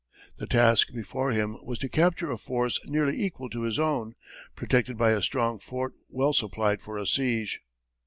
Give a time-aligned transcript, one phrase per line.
[0.37, 4.13] The task before him was to capture a force nearly equal to his own,
[4.55, 7.59] protected by a strong fort well supplied for a siege.